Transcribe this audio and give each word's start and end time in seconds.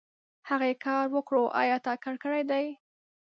هغې 0.49 0.71
کار 0.85 1.05
وکړو 1.15 1.43
ايا 1.61 1.77
تا 1.85 1.93
کار 2.03 2.15
کړی 2.23 2.43
دی؟ 2.51 2.65